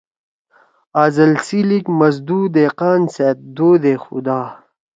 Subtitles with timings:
[1.03, 4.39] ازل سی لیِک مزدُو دیقان سیت دودے خدا